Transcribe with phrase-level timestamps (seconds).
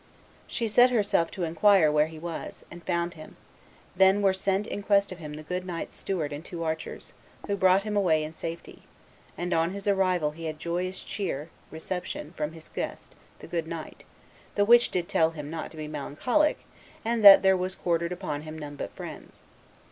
[0.47, 3.37] She set herself to inquire where he was, and found him;
[3.95, 7.13] then were sent in quest of him the good knight's steward and two archers,
[7.45, 8.81] who brought him away in safety;
[9.37, 14.03] and on his arrival he had joyous cheer (reception) from his guest, the good knight,
[14.55, 16.61] the which did tell him not to be melancholic,
[17.05, 19.43] and that there was quartered upon him none but friends.